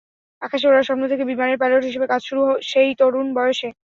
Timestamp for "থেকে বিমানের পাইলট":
1.11-1.83